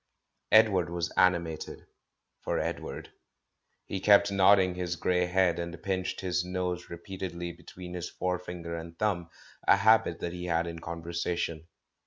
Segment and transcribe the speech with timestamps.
[0.51, 1.85] Edward was animated—
[2.43, 3.11] for Edward.
[3.85, 8.75] He kept nodding his grey head, and pinched his nose re peatedly between his forefinger
[8.75, 9.29] and thumb,
[9.67, 11.67] a habit that he had in conversation.